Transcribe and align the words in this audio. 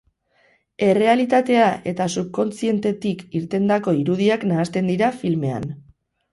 Errealitatea 0.87 1.67
eta 1.91 2.07
subkontzientetik 2.15 3.23
irtendako 3.43 3.97
irudiak 4.03 4.49
nahasten 4.55 4.93
dira 4.95 5.15
filmean. 5.23 5.73